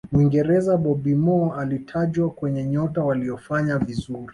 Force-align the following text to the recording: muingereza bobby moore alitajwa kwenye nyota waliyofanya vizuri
muingereza 0.11 0.77
bobby 0.77 1.15
moore 1.15 1.59
alitajwa 1.61 2.29
kwenye 2.29 2.63
nyota 2.65 3.03
waliyofanya 3.03 3.77
vizuri 3.77 4.29